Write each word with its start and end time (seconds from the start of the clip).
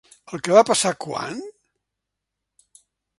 El 0.37 0.41
que 0.45 0.53
va 0.55 0.63
passar 0.69 0.93
quan? 1.05 1.37